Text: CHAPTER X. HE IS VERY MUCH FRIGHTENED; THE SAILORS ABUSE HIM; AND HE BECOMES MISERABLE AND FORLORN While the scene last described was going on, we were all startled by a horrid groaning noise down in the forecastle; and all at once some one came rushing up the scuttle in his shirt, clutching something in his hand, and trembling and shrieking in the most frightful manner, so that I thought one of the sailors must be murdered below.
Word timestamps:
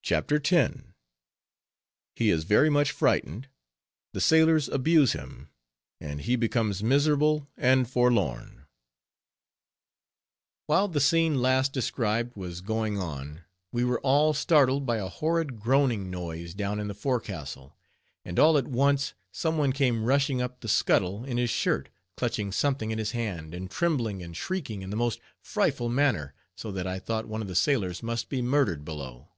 CHAPTER 0.00 0.36
X. 0.36 0.78
HE 2.16 2.30
IS 2.30 2.44
VERY 2.44 2.70
MUCH 2.70 2.92
FRIGHTENED; 2.92 3.48
THE 4.14 4.22
SAILORS 4.22 4.68
ABUSE 4.70 5.12
HIM; 5.12 5.50
AND 6.00 6.22
HE 6.22 6.36
BECOMES 6.36 6.82
MISERABLE 6.82 7.46
AND 7.58 7.90
FORLORN 7.90 8.64
While 10.66 10.88
the 10.88 11.00
scene 11.00 11.42
last 11.42 11.74
described 11.74 12.36
was 12.36 12.62
going 12.62 12.96
on, 12.96 13.42
we 13.70 13.84
were 13.84 14.00
all 14.00 14.32
startled 14.32 14.86
by 14.86 14.96
a 14.96 15.08
horrid 15.08 15.60
groaning 15.60 16.08
noise 16.10 16.54
down 16.54 16.80
in 16.80 16.88
the 16.88 16.94
forecastle; 16.94 17.76
and 18.24 18.38
all 18.38 18.56
at 18.56 18.68
once 18.68 19.12
some 19.30 19.58
one 19.58 19.72
came 19.74 20.04
rushing 20.04 20.40
up 20.40 20.60
the 20.60 20.68
scuttle 20.68 21.24
in 21.24 21.36
his 21.36 21.50
shirt, 21.50 21.90
clutching 22.16 22.50
something 22.50 22.90
in 22.90 22.98
his 22.98 23.10
hand, 23.10 23.52
and 23.52 23.70
trembling 23.70 24.22
and 24.22 24.38
shrieking 24.38 24.80
in 24.80 24.88
the 24.88 24.96
most 24.96 25.20
frightful 25.38 25.90
manner, 25.90 26.34
so 26.54 26.72
that 26.72 26.86
I 26.86 26.98
thought 26.98 27.28
one 27.28 27.42
of 27.42 27.48
the 27.48 27.54
sailors 27.56 28.02
must 28.02 28.30
be 28.30 28.40
murdered 28.40 28.86
below. 28.86 29.28